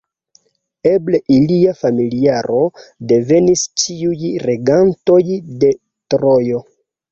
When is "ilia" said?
1.35-1.73